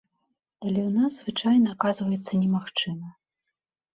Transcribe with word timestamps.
Але 0.65 0.79
ў 0.85 0.91
нас 1.01 1.09
гэта 1.19 1.19
звычайна 1.19 1.67
аказваецца 1.77 2.33
немагчыма. 2.45 3.07